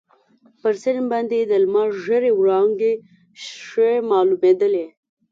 پر 0.59 0.73
سیند 0.81 1.07
باندي 1.11 1.39
د 1.47 1.51
لمر 1.63 1.87
ژېړې 2.03 2.31
وړانګې 2.39 2.93
ښې 3.67 3.91
معلومیدلې. 4.09 4.85